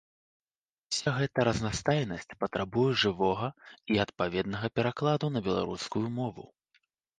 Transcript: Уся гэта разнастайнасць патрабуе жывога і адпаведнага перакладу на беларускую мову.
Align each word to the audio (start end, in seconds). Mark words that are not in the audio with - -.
Уся 0.93 1.11
гэта 1.17 1.39
разнастайнасць 1.47 2.37
патрабуе 2.45 2.87
жывога 3.03 3.47
і 3.93 4.01
адпаведнага 4.07 4.73
перакладу 4.81 5.33
на 5.37 5.45
беларускую 5.51 6.05
мову. 6.19 6.43